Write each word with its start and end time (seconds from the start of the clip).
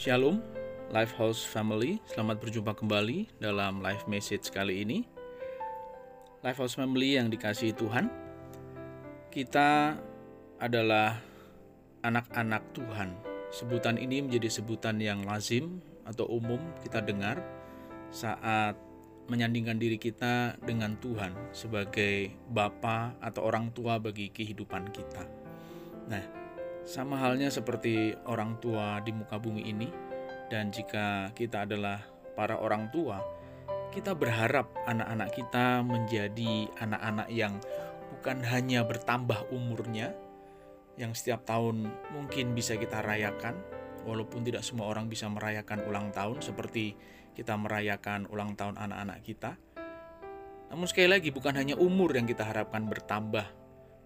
Shalom, 0.00 0.40
Lifehouse 0.96 1.44
Family. 1.44 2.00
Selamat 2.08 2.40
berjumpa 2.40 2.72
kembali 2.72 3.36
dalam 3.36 3.84
live 3.84 4.08
message 4.08 4.48
kali 4.48 4.80
ini. 4.80 5.04
Lifehouse 6.40 6.80
Family 6.80 7.20
yang 7.20 7.28
dikasihi 7.28 7.76
Tuhan, 7.76 8.08
kita 9.28 10.00
adalah 10.56 11.20
anak-anak 12.00 12.64
Tuhan. 12.72 13.12
Sebutan 13.52 14.00
ini 14.00 14.24
menjadi 14.24 14.48
sebutan 14.48 14.96
yang 15.04 15.20
lazim 15.28 15.84
atau 16.08 16.24
umum 16.32 16.64
kita 16.80 17.04
dengar 17.04 17.36
saat 18.08 18.80
menyandingkan 19.28 19.76
diri 19.76 20.00
kita 20.00 20.56
dengan 20.64 20.96
Tuhan 20.96 21.52
sebagai 21.52 22.32
bapa 22.48 23.20
atau 23.20 23.44
orang 23.44 23.68
tua 23.76 24.00
bagi 24.00 24.32
kehidupan 24.32 24.96
kita. 24.96 25.28
Nah, 26.08 26.39
sama 26.84 27.20
halnya 27.20 27.52
seperti 27.52 28.16
orang 28.26 28.58
tua 28.58 28.98
di 29.04 29.12
muka 29.14 29.36
bumi 29.36 29.68
ini, 29.68 29.88
dan 30.50 30.72
jika 30.74 31.30
kita 31.36 31.68
adalah 31.68 32.02
para 32.34 32.58
orang 32.58 32.88
tua, 32.90 33.20
kita 33.90 34.14
berharap 34.14 34.70
anak-anak 34.86 35.30
kita 35.34 35.82
menjadi 35.82 36.70
anak-anak 36.78 37.28
yang 37.30 37.58
bukan 38.16 38.42
hanya 38.46 38.82
bertambah 38.86 39.50
umurnya, 39.54 40.14
yang 40.98 41.14
setiap 41.14 41.46
tahun 41.46 41.90
mungkin 42.14 42.52
bisa 42.54 42.74
kita 42.74 43.02
rayakan, 43.02 43.54
walaupun 44.06 44.42
tidak 44.42 44.64
semua 44.64 44.88
orang 44.90 45.06
bisa 45.06 45.28
merayakan 45.28 45.84
ulang 45.86 46.10
tahun 46.10 46.40
seperti 46.40 46.96
kita 47.36 47.54
merayakan 47.54 48.26
ulang 48.28 48.58
tahun 48.58 48.76
anak-anak 48.76 49.22
kita. 49.22 49.54
Namun 50.70 50.86
sekali 50.86 51.10
lagi 51.10 51.34
bukan 51.34 51.54
hanya 51.58 51.74
umur 51.74 52.14
yang 52.14 52.26
kita 52.30 52.46
harapkan 52.46 52.86
bertambah 52.86 53.46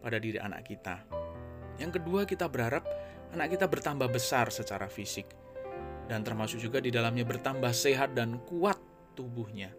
pada 0.00 0.16
diri 0.20 0.40
anak 0.40 0.64
kita. 0.64 1.23
Yang 1.78 2.00
kedua 2.00 2.22
kita 2.28 2.46
berharap 2.46 2.86
anak 3.34 3.58
kita 3.58 3.66
bertambah 3.66 4.06
besar 4.14 4.50
secara 4.54 4.86
fisik 4.86 5.26
dan 6.06 6.22
termasuk 6.22 6.60
juga 6.62 6.78
di 6.78 6.94
dalamnya 6.94 7.26
bertambah 7.26 7.72
sehat 7.74 8.14
dan 8.14 8.38
kuat 8.46 8.78
tubuhnya. 9.18 9.74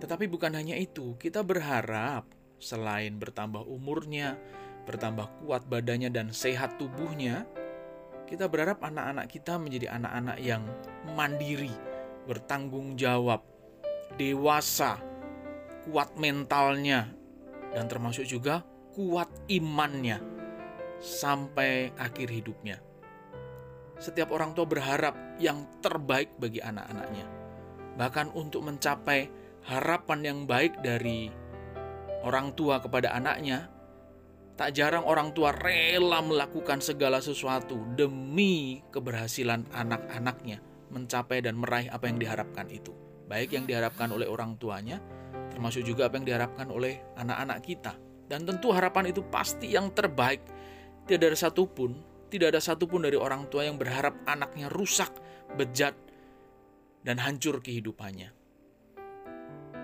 Tetapi 0.00 0.26
bukan 0.26 0.56
hanya 0.56 0.74
itu, 0.80 1.14
kita 1.20 1.44
berharap 1.44 2.24
selain 2.56 3.20
bertambah 3.20 3.68
umurnya, 3.68 4.40
bertambah 4.88 5.44
kuat 5.44 5.68
badannya 5.68 6.08
dan 6.08 6.32
sehat 6.32 6.80
tubuhnya, 6.80 7.44
kita 8.24 8.48
berharap 8.48 8.80
anak-anak 8.80 9.28
kita 9.28 9.60
menjadi 9.60 9.92
anak-anak 10.00 10.38
yang 10.40 10.64
mandiri, 11.12 11.74
bertanggung 12.24 12.96
jawab, 12.96 13.44
dewasa, 14.16 14.96
kuat 15.84 16.16
mentalnya, 16.16 17.12
dan 17.76 17.84
termasuk 17.84 18.24
juga 18.24 18.64
kuat 18.96 19.28
imannya 19.52 20.39
sampai 21.00 21.90
akhir 21.96 22.28
hidupnya. 22.28 22.78
Setiap 24.00 24.32
orang 24.32 24.56
tua 24.56 24.64
berharap 24.64 25.16
yang 25.36 25.68
terbaik 25.84 26.32
bagi 26.40 26.60
anak-anaknya, 26.60 27.26
bahkan 28.00 28.32
untuk 28.32 28.64
mencapai 28.64 29.28
harapan 29.68 30.20
yang 30.24 30.38
baik 30.48 30.80
dari 30.80 31.28
orang 32.24 32.52
tua 32.56 32.80
kepada 32.80 33.12
anaknya. 33.12 33.68
Tak 34.56 34.76
jarang 34.76 35.08
orang 35.08 35.32
tua 35.32 35.56
rela 35.56 36.20
melakukan 36.20 36.84
segala 36.84 37.24
sesuatu 37.24 37.80
demi 37.96 38.84
keberhasilan 38.92 39.64
anak-anaknya 39.72 40.60
mencapai 40.92 41.40
dan 41.40 41.56
meraih 41.56 41.88
apa 41.88 42.10
yang 42.10 42.20
diharapkan 42.20 42.68
itu, 42.68 42.92
baik 43.30 43.56
yang 43.56 43.64
diharapkan 43.64 44.10
oleh 44.12 44.28
orang 44.28 44.58
tuanya, 44.60 45.00
termasuk 45.48 45.86
juga 45.86 46.10
apa 46.10 46.20
yang 46.20 46.26
diharapkan 46.28 46.68
oleh 46.68 47.00
anak-anak 47.16 47.58
kita. 47.64 47.96
Dan 48.30 48.46
tentu 48.46 48.70
harapan 48.70 49.10
itu 49.10 49.24
pasti 49.26 49.72
yang 49.72 49.90
terbaik 49.90 50.44
tidak 51.10 51.34
ada 51.34 51.38
satupun, 51.50 51.98
tidak 52.30 52.54
ada 52.54 52.62
satupun 52.62 53.02
dari 53.02 53.18
orang 53.18 53.50
tua 53.50 53.66
yang 53.66 53.74
berharap 53.74 54.14
anaknya 54.30 54.70
rusak, 54.70 55.10
bejat, 55.58 55.98
dan 57.02 57.18
hancur 57.18 57.58
kehidupannya. 57.58 58.30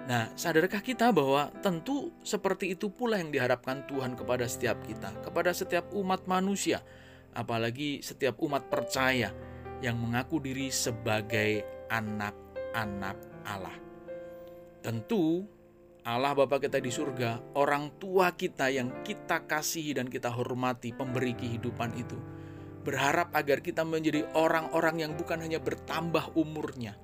Nah, 0.06 0.30
sadarkah 0.38 0.78
kita 0.86 1.10
bahwa 1.10 1.50
tentu 1.58 2.14
seperti 2.22 2.78
itu 2.78 2.94
pula 2.94 3.18
yang 3.18 3.34
diharapkan 3.34 3.82
Tuhan 3.90 4.14
kepada 4.14 4.46
setiap 4.46 4.78
kita, 4.86 5.18
kepada 5.18 5.50
setiap 5.50 5.90
umat 5.98 6.30
manusia, 6.30 6.78
apalagi 7.34 8.06
setiap 8.06 8.38
umat 8.38 8.70
percaya 8.70 9.34
yang 9.82 9.98
mengaku 9.98 10.38
diri 10.38 10.70
sebagai 10.70 11.66
anak-anak 11.90 13.18
Allah. 13.42 13.74
Tentu 14.78 15.42
Allah 16.06 16.38
Bapa 16.38 16.62
kita 16.62 16.78
di 16.78 16.86
surga, 16.86 17.58
orang 17.58 17.98
tua 17.98 18.30
kita 18.30 18.70
yang 18.70 19.02
kita 19.02 19.42
kasihi 19.42 19.90
dan 19.90 20.06
kita 20.06 20.30
hormati, 20.30 20.94
pemberi 20.94 21.34
kehidupan 21.34 21.98
itu, 21.98 22.14
berharap 22.86 23.34
agar 23.34 23.58
kita 23.58 23.82
menjadi 23.82 24.22
orang-orang 24.38 25.02
yang 25.02 25.12
bukan 25.18 25.42
hanya 25.42 25.58
bertambah 25.58 26.38
umurnya, 26.38 26.94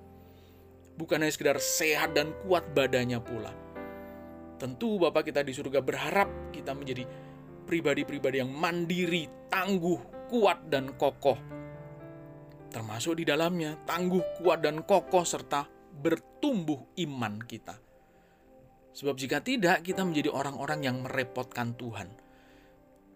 bukan 0.95 1.19
hanya 1.19 1.35
sekedar 1.35 1.59
sehat 1.59 2.15
dan 2.15 2.31
kuat 2.47 2.63
badannya 2.79 3.19
pula. 3.19 3.51
Tentu 4.63 5.03
Bapa 5.03 5.27
kita 5.27 5.43
di 5.43 5.51
surga 5.51 5.83
berharap 5.83 6.55
kita 6.55 6.71
menjadi 6.71 7.03
pribadi-pribadi 7.67 8.39
yang 8.39 8.55
mandiri, 8.55 9.27
tangguh, 9.51 10.31
kuat, 10.31 10.71
dan 10.71 10.95
kokoh. 10.95 11.43
Termasuk 12.71 13.19
di 13.19 13.27
dalamnya 13.27 13.83
tangguh, 13.83 14.39
kuat, 14.39 14.63
dan 14.63 14.87
kokoh 14.87 15.27
serta 15.27 15.67
bertumbuh 15.91 16.95
iman 17.03 17.43
kita 17.43 17.82
Sebab 18.93 19.17
jika 19.17 19.41
tidak, 19.41 19.81
kita 19.85 20.05
menjadi 20.05 20.29
orang-orang 20.29 20.85
yang 20.85 20.97
merepotkan 21.01 21.73
Tuhan. 21.81 22.13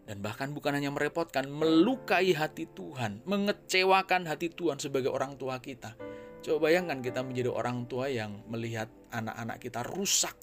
Dan 0.07 0.23
bahkan 0.23 0.55
bukan 0.55 0.79
hanya 0.79 0.95
merepotkan, 0.95 1.51
melukai 1.51 2.31
hati 2.33 2.71
Tuhan, 2.71 3.27
mengecewakan 3.27 4.25
hati 4.31 4.49
Tuhan 4.55 4.79
sebagai 4.79 5.11
orang 5.11 5.35
tua 5.35 5.59
kita. 5.59 5.99
Coba 6.47 6.71
bayangkan 6.71 7.03
kita 7.03 7.27
menjadi 7.27 7.51
orang 7.51 7.91
tua 7.91 8.07
yang 8.07 8.47
melihat 8.47 8.87
anak-anak 9.11 9.59
kita 9.59 9.83
rusak, 9.83 10.39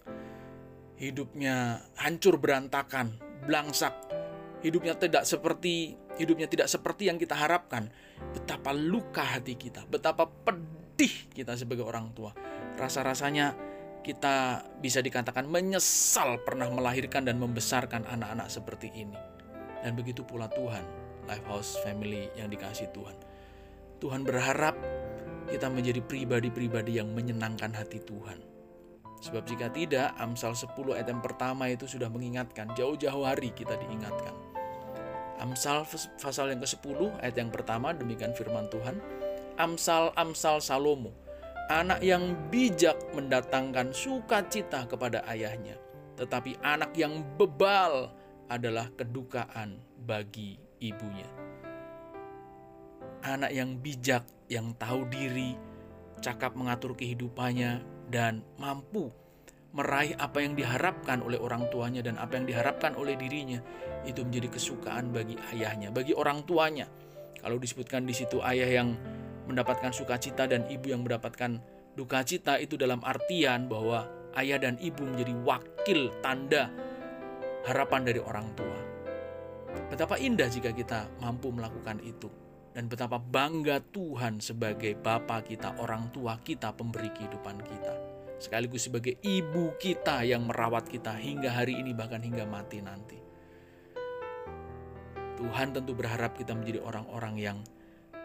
hidupnya 0.99 1.79
hancur 1.95 2.35
berantakan, 2.43 3.15
blangsak, 3.47 3.95
hidupnya 4.59 4.99
tidak 4.99 5.23
seperti 5.23 5.95
hidupnya 6.19 6.51
tidak 6.51 6.67
seperti 6.67 7.07
yang 7.07 7.15
kita 7.15 7.39
harapkan. 7.39 7.87
Betapa 8.35 8.75
luka 8.75 9.23
hati 9.23 9.55
kita, 9.55 9.87
betapa 9.87 10.27
pedih 10.27 11.31
kita 11.31 11.55
sebagai 11.55 11.87
orang 11.87 12.11
tua. 12.11 12.35
Rasa-rasanya 12.75 13.72
kita 14.03 14.67
bisa 14.83 14.99
dikatakan 14.99 15.47
menyesal 15.47 16.43
pernah 16.43 16.67
melahirkan 16.67 17.23
dan 17.23 17.39
membesarkan 17.39 18.03
anak-anak 18.03 18.51
seperti 18.51 18.91
ini. 18.91 19.15
Dan 19.79 19.95
begitu 19.95 20.27
pula 20.27 20.51
Tuhan, 20.51 20.83
Lifehouse 21.25 21.79
Family 21.81 22.27
yang 22.35 22.51
dikasih 22.51 22.91
Tuhan. 22.91 23.15
Tuhan 24.03 24.27
berharap 24.27 24.75
kita 25.47 25.71
menjadi 25.71 26.03
pribadi-pribadi 26.03 26.99
yang 26.99 27.15
menyenangkan 27.15 27.71
hati 27.71 28.03
Tuhan. 28.03 28.43
Sebab 29.23 29.47
jika 29.47 29.71
tidak, 29.71 30.11
Amsal 30.19 30.51
10 30.51 30.99
ayat 30.99 31.07
yang 31.07 31.23
pertama 31.23 31.71
itu 31.71 31.87
sudah 31.87 32.11
mengingatkan, 32.11 32.75
jauh-jauh 32.75 33.23
hari 33.23 33.55
kita 33.55 33.79
diingatkan. 33.79 34.35
Amsal 35.39 35.87
pasal 36.19 36.51
yang 36.51 36.59
ke-10 36.59 37.23
ayat 37.23 37.35
yang 37.39 37.47
pertama 37.47 37.95
demikian 37.95 38.35
firman 38.35 38.67
Tuhan. 38.67 38.99
Amsal 39.55 40.11
Amsal 40.19 40.59
Salomo 40.59 41.22
Anak 41.71 42.03
yang 42.03 42.35
bijak 42.51 42.99
mendatangkan 43.15 43.95
sukacita 43.95 44.83
kepada 44.83 45.23
ayahnya, 45.31 45.79
tetapi 46.19 46.59
anak 46.59 46.91
yang 46.99 47.23
bebal 47.39 48.11
adalah 48.51 48.91
kedukaan 48.99 49.79
bagi 50.03 50.59
ibunya. 50.83 51.29
Anak 53.23 53.55
yang 53.55 53.79
bijak, 53.79 54.27
yang 54.51 54.75
tahu 54.75 55.07
diri, 55.07 55.55
cakap 56.19 56.51
mengatur 56.59 56.99
kehidupannya, 56.99 57.79
dan 58.11 58.43
mampu 58.59 59.07
meraih 59.73 60.13
apa 60.19 60.43
yang 60.43 60.53
diharapkan 60.53 61.23
oleh 61.23 61.39
orang 61.39 61.65
tuanya 61.71 62.05
dan 62.05 62.19
apa 62.19 62.37
yang 62.37 62.45
diharapkan 62.45 62.93
oleh 62.99 63.15
dirinya, 63.15 63.63
itu 64.03 64.19
menjadi 64.21 64.51
kesukaan 64.59 65.15
bagi 65.15 65.39
ayahnya, 65.55 65.89
bagi 65.89 66.11
orang 66.11 66.43
tuanya. 66.43 66.91
Kalau 67.39 67.55
disebutkan 67.55 68.03
di 68.03 68.13
situ 68.13 68.43
ayah 68.43 68.83
yang 68.83 68.99
mendapatkan 69.47 69.91
sukacita 69.91 70.47
dan 70.47 70.63
ibu 70.71 70.91
yang 70.91 71.03
mendapatkan 71.03 71.59
duka 71.93 72.25
cita 72.25 72.57
itu 72.57 72.79
dalam 72.79 73.03
artian 73.05 73.69
bahwa 73.69 74.09
ayah 74.39 74.57
dan 74.57 74.79
ibu 74.81 75.05
menjadi 75.05 75.33
wakil 75.45 76.09
tanda 76.25 76.73
harapan 77.67 78.01
dari 78.03 78.19
orang 78.19 78.47
tua. 78.57 78.79
Betapa 79.89 80.17
indah 80.17 80.49
jika 80.49 80.73
kita 80.73 81.09
mampu 81.21 81.49
melakukan 81.53 82.01
itu. 82.01 82.29
Dan 82.73 82.89
betapa 82.89 83.21
bangga 83.21 83.85
Tuhan 83.93 84.41
sebagai 84.41 84.97
Bapa 84.97 85.45
kita, 85.45 85.77
orang 85.77 86.09
tua 86.09 86.41
kita, 86.41 86.73
pemberi 86.73 87.13
kehidupan 87.13 87.61
kita. 87.61 87.93
Sekaligus 88.41 88.89
sebagai 88.89 89.21
ibu 89.21 89.77
kita 89.77 90.25
yang 90.25 90.49
merawat 90.49 90.89
kita 90.89 91.13
hingga 91.13 91.53
hari 91.53 91.77
ini 91.77 91.93
bahkan 91.93 92.25
hingga 92.25 92.49
mati 92.49 92.81
nanti. 92.81 93.21
Tuhan 95.37 95.69
tentu 95.69 95.93
berharap 95.93 96.33
kita 96.33 96.57
menjadi 96.57 96.81
orang-orang 96.81 97.35
yang 97.37 97.57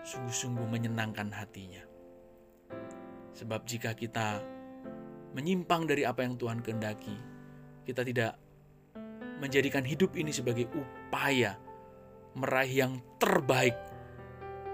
sungguh-sungguh 0.08 0.64
menyenangkan 0.64 1.28
hatinya. 1.28 1.84
Sebab 3.37 3.69
jika 3.69 3.93
kita 3.93 4.40
menyimpang 5.37 5.84
dari 5.84 6.08
apa 6.08 6.25
yang 6.25 6.40
Tuhan 6.40 6.64
kehendaki, 6.64 7.12
kita 7.84 8.00
tidak 8.08 8.40
menjadikan 9.38 9.84
hidup 9.84 10.16
ini 10.16 10.32
sebagai 10.32 10.66
upaya 10.72 11.60
meraih 12.32 12.88
yang 12.88 12.93
terbaik, 13.20 13.76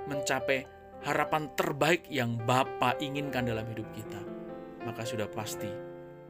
mencapai 0.07 0.71
harapan 1.03 1.51
terbaik 1.59 2.07
yang 2.09 2.39
Bapa 2.39 2.95
inginkan 3.03 3.45
dalam 3.45 3.67
hidup 3.69 3.91
kita, 3.93 4.23
maka 4.87 5.03
sudah 5.03 5.27
pasti 5.29 5.69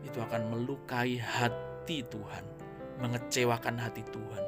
itu 0.01 0.19
akan 0.19 0.49
melukai 0.51 1.21
hati 1.21 2.03
Tuhan, 2.09 2.45
mengecewakan 3.05 3.77
hati 3.77 4.03
Tuhan. 4.09 4.45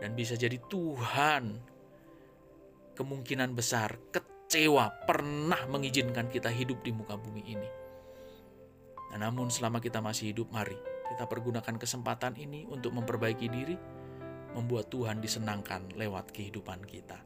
Dan 0.00 0.16
bisa 0.16 0.32
jadi 0.32 0.56
Tuhan 0.72 1.60
kemungkinan 3.00 3.56
besar 3.56 3.96
kecewa 4.12 4.92
pernah 5.08 5.64
mengizinkan 5.72 6.28
kita 6.28 6.52
hidup 6.52 6.84
di 6.84 6.92
muka 6.92 7.16
bumi 7.16 7.48
ini. 7.48 7.70
Nah, 9.08 9.24
namun 9.24 9.48
selama 9.48 9.80
kita 9.80 10.04
masih 10.04 10.36
hidup, 10.36 10.52
mari 10.52 10.76
kita 11.08 11.24
pergunakan 11.24 11.80
kesempatan 11.80 12.36
ini 12.36 12.68
untuk 12.68 12.92
memperbaiki 12.92 13.48
diri, 13.48 13.80
membuat 14.52 14.92
Tuhan 14.92 15.24
disenangkan 15.24 15.96
lewat 15.96 16.36
kehidupan 16.36 16.84
kita. 16.84 17.24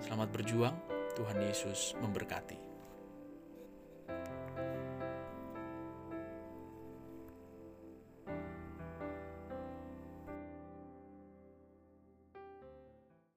Selamat 0.00 0.32
berjuang, 0.32 0.74
Tuhan 1.20 1.36
Yesus 1.44 1.92
memberkati. 2.00 2.69